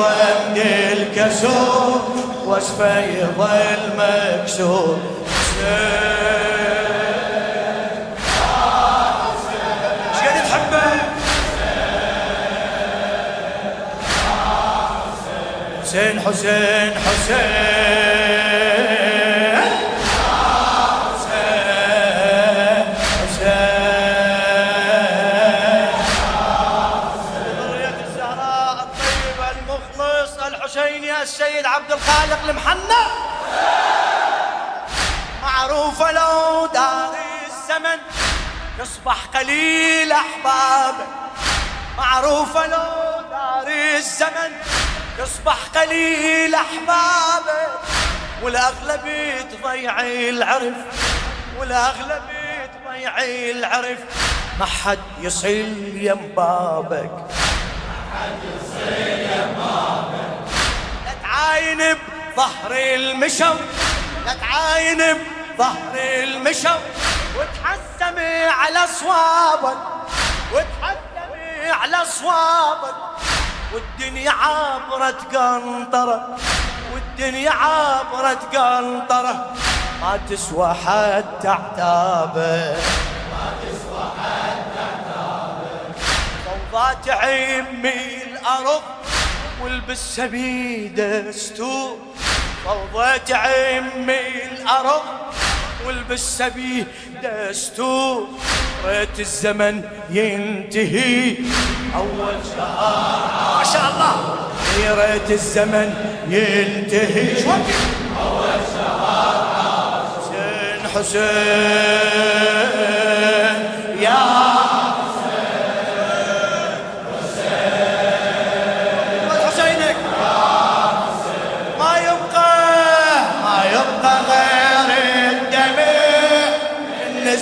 [0.00, 0.62] يضم
[0.92, 2.00] الكسور
[2.46, 4.98] وصفة يظل مكسور.
[15.82, 18.09] حسين حسين حسين.
[31.90, 33.04] عبد الخالق المحنى
[35.42, 37.14] معروفة لو دار
[37.46, 37.98] الزمن
[38.80, 41.06] يصبح قليل أحبابه
[41.98, 44.52] معروفة لو دار الزمن
[45.18, 47.68] يصبح قليل أحبابه
[48.42, 50.76] والأغلب تضيع العرف
[51.58, 52.22] والأغلب
[52.84, 53.18] تضيع
[53.50, 53.98] العرف.
[54.60, 55.48] ما حد يصل
[55.94, 58.92] يم بابك ما حد يصل
[59.38, 59.99] يم بابك.
[61.60, 61.96] تعاين
[62.36, 63.54] بظهر المشو
[64.26, 65.02] لا تعاين
[65.58, 66.76] بظهر المشو.
[67.36, 69.78] وتحسمي على صوابك
[70.52, 72.94] وتحسمي على صوابك.
[73.72, 76.36] والدنيا عابرة قنطرة
[76.94, 79.52] والدنيا عابرة قنطرة.
[80.02, 82.80] ما تسوى حتى عتابك
[83.30, 85.96] ما تسوى حتى عتابك
[86.44, 88.82] فوضات عمي الأرض.
[89.62, 91.96] والبس بيده ستور
[92.64, 95.02] فوضت عمي الأرض.
[95.86, 98.28] والبس بيده ستور
[98.84, 101.36] ريت الزمن ينتهي.
[101.96, 104.14] أول شهر ما شاء الله.
[105.04, 105.94] ريت الزمن
[106.28, 107.44] ينتهي.
[108.20, 112.59] أول شهر حسين حسين.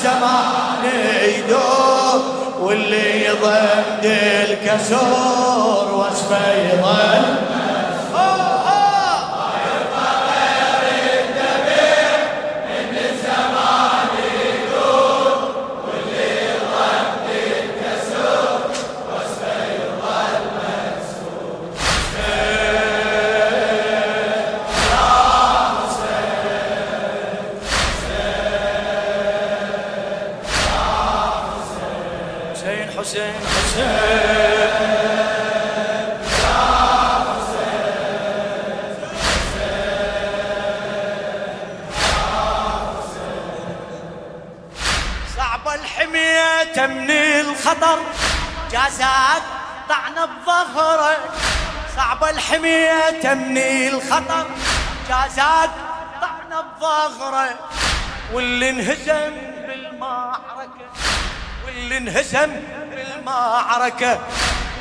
[0.00, 0.84] الزمان
[1.24, 2.22] يدور
[2.60, 4.04] واللي يضد
[4.50, 7.24] الكسور وصفه يظل
[33.10, 35.00] حسين حسين
[45.74, 47.98] الحمية من الخطر.
[48.72, 49.42] جازات
[49.88, 50.14] طعن
[50.46, 51.18] بظهرك
[51.96, 54.46] صعب الحمية من الخطر.
[55.08, 55.70] جازات
[56.22, 57.56] طعن بظهرك
[58.32, 59.32] واللي انهزم
[59.66, 60.90] بالمعركة
[61.66, 62.50] واللي انهزم
[63.20, 64.18] بالمعركة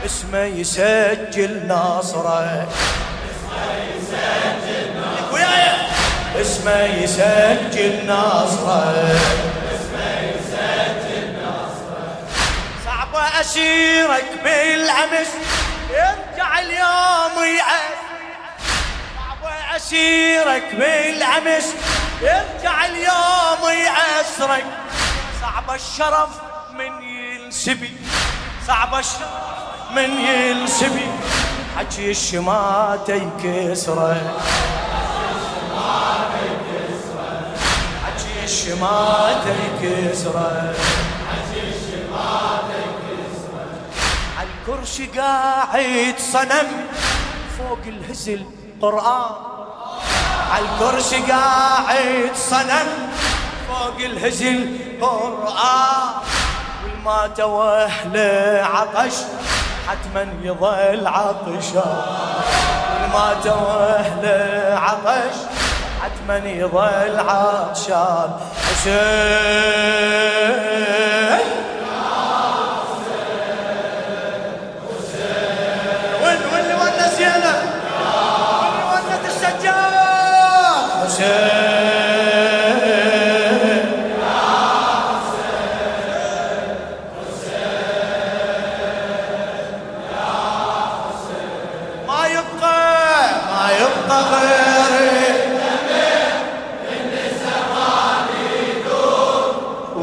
[0.05, 2.67] اسمه يسجل ناصره
[3.31, 6.41] اسمه يسجل ناصره.
[6.41, 8.93] اسمه يسجل ناصره.
[9.75, 12.17] اسمه يسجل ناصره
[12.85, 15.29] صعب اسيرك بالعمس
[15.89, 17.99] يرجع اليوم يعس
[19.15, 21.73] صعب اسيرك بالعمس
[22.21, 24.65] يرجع اليوم يعسرك
[25.41, 26.29] صعب الشرف
[26.73, 27.08] من
[27.49, 27.89] ينسبي.
[28.67, 31.07] صعب الشرف من ينسبي.
[31.77, 34.21] حكي الشماتة يكسره
[38.05, 40.73] حكي الشماتة يكسره
[44.37, 46.67] عالكرسي قاعد صنم
[47.57, 48.45] فوق الهزل
[48.81, 49.31] قرآن.
[50.51, 52.87] عالكرسي قاعد صنم
[53.67, 56.18] فوق الهزل قرآن.
[57.05, 59.13] والما توهله عطش
[59.87, 62.03] حتما يظل عطشان
[63.01, 65.35] والما توهله عطش
[66.01, 68.29] حتما يظل عطشان
[68.65, 69.99] حسين!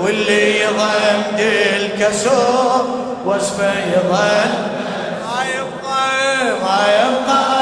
[0.03, 2.87] واللي يضم الكسور
[3.27, 4.51] وصفه يظل
[5.25, 6.11] ما يبقى
[6.63, 7.56] ما يبقى.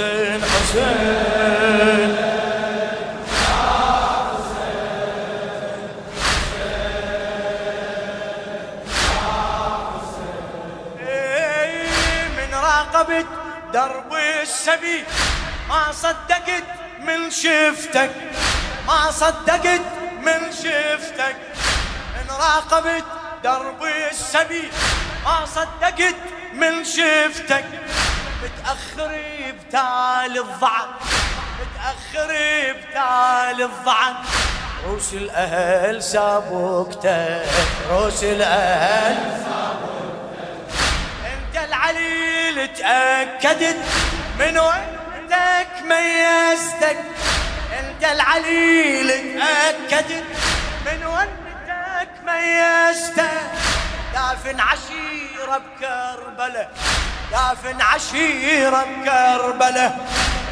[0.00, 2.16] حسين حسين.
[11.08, 13.26] إيه، من راقبت
[13.72, 14.12] درب
[14.42, 15.04] السبي.
[15.68, 16.64] ما صدقت
[16.98, 18.10] من شفتك.
[18.86, 19.80] ما صدقت
[20.20, 21.36] من شفتك.
[22.16, 23.04] من راقبت
[23.44, 24.70] درب السبي.
[25.24, 26.16] ما صدقت
[26.52, 27.89] من شفتك.
[28.42, 30.88] متأخر بتال الضعف
[31.60, 32.28] متأخر
[32.72, 34.16] بتال الضعف
[34.86, 37.46] روس الأهل سابوكتك
[37.90, 39.40] روس الأهل
[41.26, 43.76] أنت العليل تأكدت
[44.38, 46.98] من وقتك ميزتك.
[47.78, 49.08] أنت العليل
[49.40, 50.24] تأكدت
[50.86, 53.42] من وقتك ميزتك.
[54.14, 56.68] دافن عشيرة بكربلة.
[57.30, 59.96] دافن عشيرة بكربلة.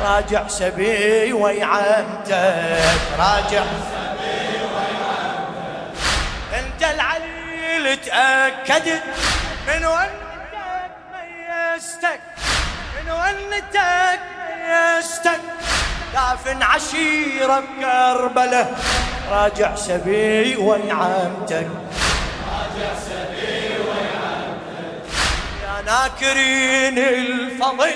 [0.00, 5.98] راجع سبي ويعمتك راجع سبي ويعمتك
[6.54, 9.02] انت العليل تأكدت
[9.68, 12.20] من ونتك ميزتك.
[12.96, 14.20] من ونتك
[14.68, 15.40] ميزتك.
[16.14, 18.66] دافن عشيرة بكربلة.
[19.30, 21.68] راجع سبي ويعمتك
[22.50, 23.37] راجع سبي
[25.88, 27.90] ناكرين الفضل.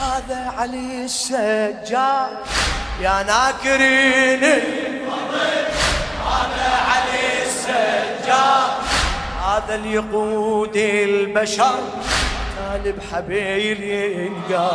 [0.00, 2.38] هذا علي السجاد
[3.00, 5.58] يا ناكرين الفضل.
[6.32, 8.70] هذا علي السجاد
[9.46, 11.78] هذا اللي يقود البشر.
[12.58, 14.70] طالب حبيل ينقى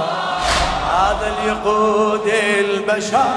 [0.94, 2.28] هذا اللي يقود
[2.60, 3.36] البشر.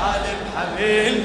[0.00, 1.24] طالب حبيل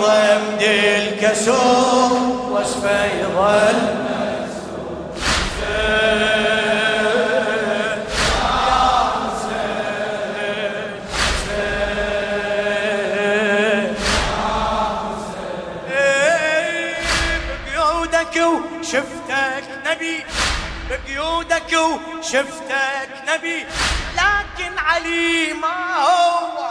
[0.00, 2.12] واللي يضم الكسور
[2.50, 4.04] وصفه يظل.
[18.80, 20.24] وشفتك نبي
[20.90, 23.66] بقيودك وشفتك نبي.
[24.14, 26.63] لكن علي ما هو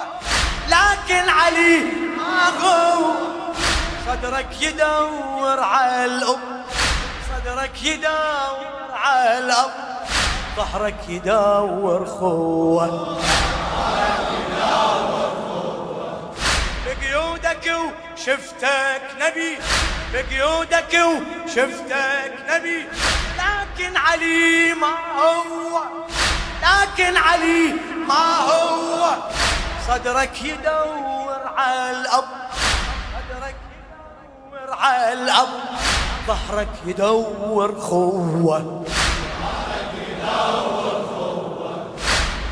[1.03, 1.79] لكن علي
[2.17, 3.13] ما هو.
[4.07, 6.63] صدرك يدور على الأم.
[7.29, 9.71] صدرك يدور على الأب
[10.55, 13.19] ظهرك يدور خوه
[16.85, 19.57] بقيودك وشفتك نبي.
[20.13, 22.87] بقيودك وشفتك نبي.
[23.37, 25.81] لكن علي ما هو.
[26.63, 27.73] لكن علي
[28.07, 29.15] ما هو.
[29.87, 32.25] صدرك يدور على الأب
[33.13, 33.55] صدرك
[34.47, 35.49] يدور على الأب
[36.27, 38.83] ظهرك يدور خوة.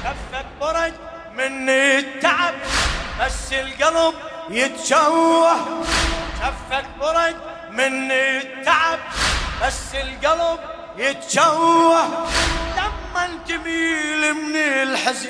[0.04, 0.94] كفك برد
[1.38, 2.54] من التعب
[3.22, 4.14] بس القلب
[4.50, 5.56] يتشوه.
[6.42, 7.36] كفك برد
[7.72, 9.00] من التعب
[9.64, 10.60] بس القلب
[10.98, 12.06] يتشوه.
[12.78, 15.30] لما تميل من الحزن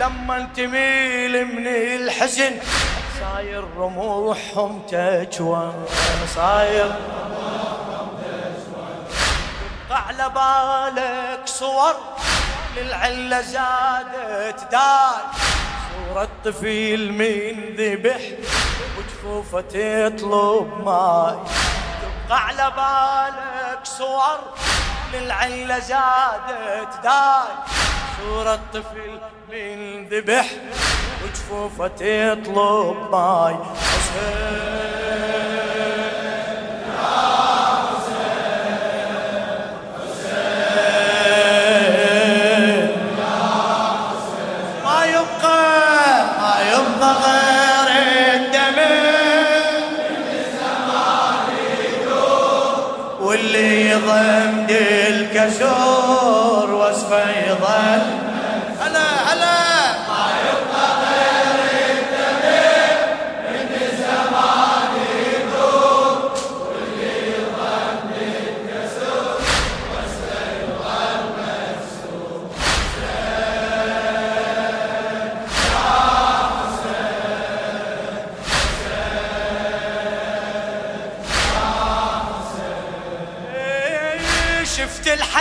[0.00, 2.58] لما تميل من الحزن
[3.20, 5.72] صاير رموحهم تجوى.
[6.34, 6.92] صاير
[9.90, 11.94] على بالك صور
[12.76, 15.22] للعلة زادت دار.
[15.92, 18.20] صورة طفيل من ذبح
[18.98, 21.36] وجفوفة تطلب ماي.
[22.02, 24.38] تبقى على بالك صور
[25.14, 27.89] للعلة زادت داي
[28.20, 29.18] صورة طفل
[29.52, 30.50] من ذبح
[31.24, 31.88] وجفوفة
[32.34, 34.69] تطلب ماي حسين
[53.60, 54.66] يضم
[55.08, 58.02] الكسور وصفه يظل
[58.80, 59.69] هلا هلا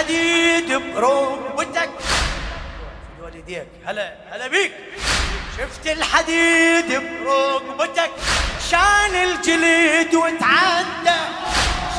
[0.10, 1.89] الحديد بركبتك
[3.24, 4.72] والديك هلا هلا بيك.
[5.58, 8.12] شفت الحديد بركبتك
[8.72, 11.20] شال الجلد وتعدى.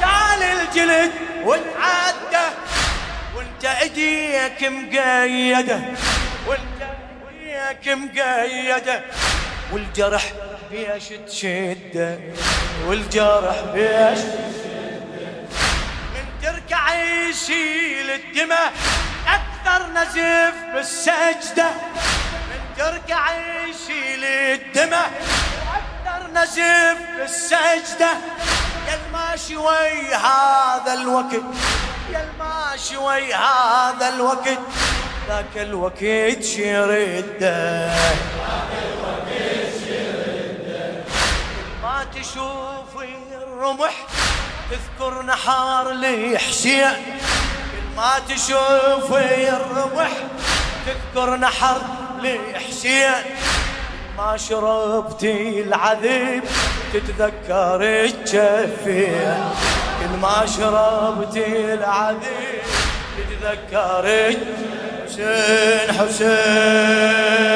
[0.00, 1.12] شال الجلد
[1.45, 2.47] وتعدى.
[3.37, 5.81] وانت ايديك مقيدة.
[6.47, 6.81] وانت
[7.45, 9.05] ايديك مقيدة.
[9.73, 10.33] والجرح
[10.71, 12.19] بيش تشده
[12.87, 14.19] والجرح بيش
[17.31, 18.73] يشيل الدماء.
[19.27, 21.71] أكثر نزف بالسجدة
[22.51, 23.31] من تركع
[23.65, 25.11] يشيل الدماء
[25.81, 28.11] أكثر نزف بالسجدة.
[28.89, 31.43] يا الماشي وي هذا الوقت.
[32.13, 34.59] يا الماشي وي هذا الوقت.
[35.29, 37.91] ذاك الوقت شرده
[41.83, 43.95] ما تشوف الرمح.
[44.71, 47.20] تذكر نحار لحسين كل
[47.97, 50.11] ما تشوف الرمح
[50.87, 51.80] تذكر نحر
[52.23, 53.12] لحسين
[54.18, 56.44] ما شربتي العذب
[56.92, 59.50] تتذكر الجفين.
[60.00, 62.62] كل ما شربتي العذب
[63.16, 64.06] تتذكر
[65.06, 67.50] حسين حسين.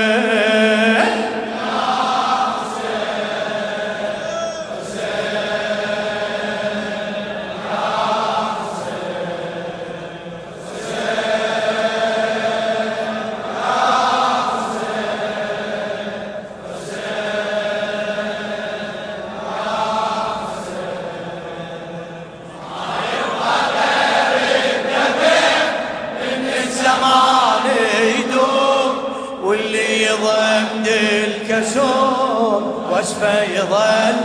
[32.91, 34.17] وصفه يظل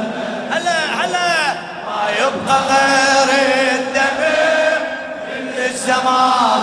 [0.51, 1.53] هلا هلا.
[1.85, 3.29] ما يبقى غير
[3.79, 4.21] الدم
[5.29, 6.61] من الزمان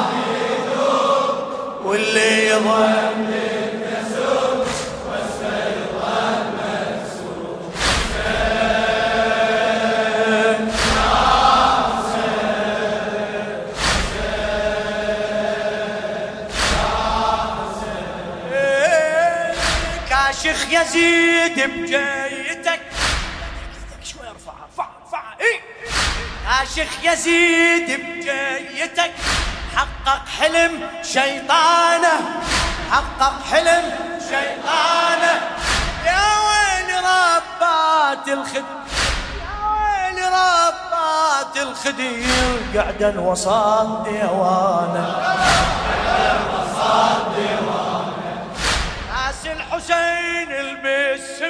[1.85, 3.27] واللي يظل
[20.87, 22.81] كاشخ يزيد بجيتك.
[24.05, 25.37] شوي ارفعها ارفعها ارفعها.
[25.41, 25.61] إي.
[26.47, 29.13] كاشخ يزيد بجيتك.
[29.77, 32.21] حقق حلم شيطانه.
[32.91, 33.85] حقق حلم
[34.29, 35.35] شيطانه.
[36.07, 38.65] يا ويل ربات الخد
[40.19, 42.59] يا ربات الخدير.
[42.77, 45.07] قعدا وسط ديوانه.
[46.55, 47.66] وسط ديوانه.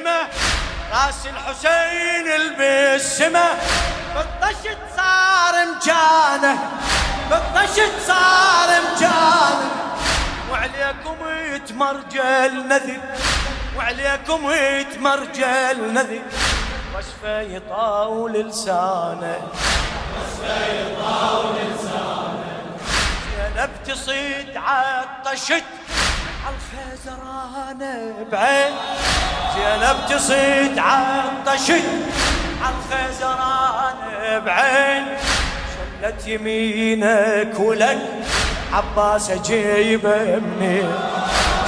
[0.07, 0.29] البسمة
[0.93, 3.47] راس الحسين البسمة.
[4.15, 6.59] بالطشت صار مكانه
[7.31, 9.71] بالطشت صار مكانه
[10.51, 11.17] وعليكم
[11.55, 13.01] يتمرجل نذر
[13.77, 16.23] وعليكم يتمرجل نذر
[16.99, 19.43] وصفه يطاول لسانه.
[20.17, 22.45] وصفه يطاول لسانه
[23.37, 25.65] زينب تصيد عطشت
[26.47, 28.75] عالخزرانة بعين.
[29.57, 31.85] زينب تصيد عطشت
[32.63, 35.07] عالخزرانة بعين.
[36.03, 37.99] شلت يمينك ولك
[38.73, 40.95] عباس اجيبه منين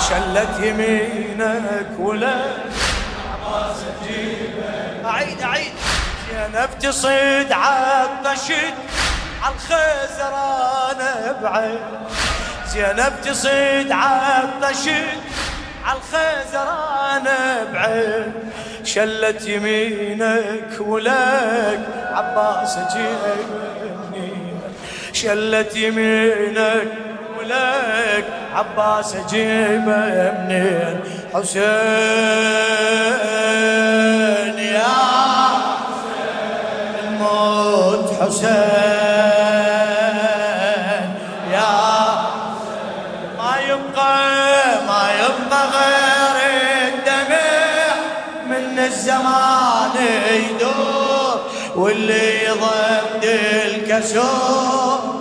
[0.08, 2.56] شلت يمينك ولك
[3.32, 5.72] عباس اجيبه أعيد أعيد.
[6.30, 8.74] زينب تصيد عطشت
[9.42, 11.80] عالخزرانة بعين.
[12.72, 15.18] زينب تصيد عطشت
[15.88, 17.26] عالخزران
[17.72, 18.32] بعين
[18.84, 21.80] شلت يمينك ولك
[22.12, 24.32] عباس جيبني
[25.12, 26.88] شلت يمينك
[27.38, 31.00] ولك عباس جيبه منين
[31.34, 31.68] حسين
[34.58, 34.96] يا
[37.04, 38.87] الموت حسين.
[51.78, 55.17] واللي يضم الكسور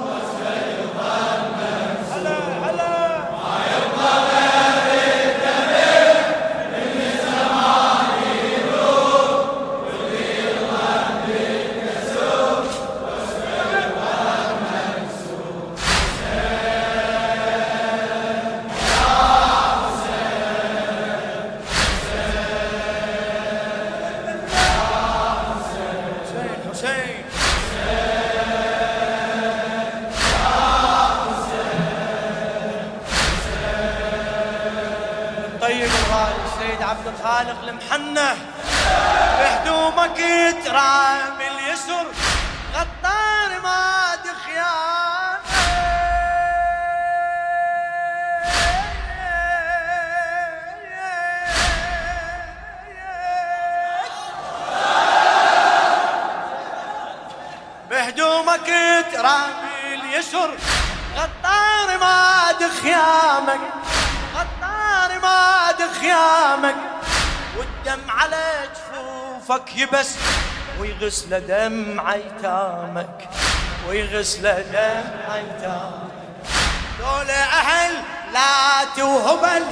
[37.77, 38.36] المحنة
[39.39, 40.17] بهدومك
[40.65, 42.07] ترامي اليسر.
[42.74, 45.38] غطار ما دخيان
[57.89, 58.67] بهدومك
[59.13, 60.57] ترامي اليسر.
[61.17, 63.60] غطار ما دخيامك
[64.36, 66.75] غطار ما دخيامك
[68.17, 70.15] على جفوفك يبس
[70.79, 73.29] ويغسل دم عيتامك
[73.89, 76.17] ويغسل دم عيتامك
[77.00, 77.93] دول أهل
[78.33, 79.65] لا وهبل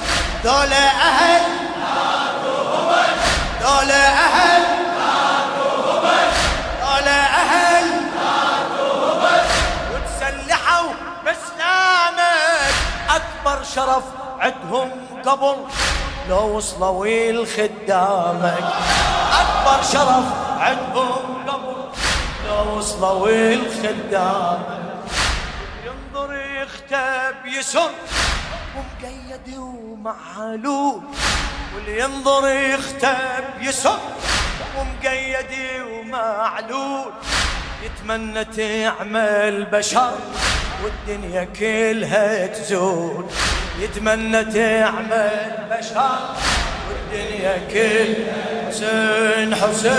[0.44, 1.42] دول أهل
[1.78, 3.14] لا وهبل
[3.60, 4.62] دول أهل
[7.08, 7.86] أهل
[9.92, 10.92] وتسلحوا
[11.26, 12.74] بسلامك.
[13.10, 14.04] أكبر شرف
[14.40, 14.90] عندهم
[15.24, 15.56] قبل.
[16.28, 18.64] لو وصلوا الخدامك
[19.40, 20.24] أكبر شرف
[20.58, 21.46] عندهم
[22.48, 24.66] لو وصلوا الخدامك
[25.86, 27.90] ينظر يختب يسر
[28.76, 31.02] ومقيد ومعلول.
[31.74, 33.98] واللي ينظر يختب يسر
[34.78, 35.52] ومقيد
[35.90, 37.12] ومعلول.
[37.82, 40.12] يتمنى تعمل بشر.
[40.82, 43.24] والدنيا كلها تزول
[43.80, 45.30] يتمنى تعمل
[45.70, 46.18] بشر.
[46.88, 49.96] والدنيا كلها حسين حسين.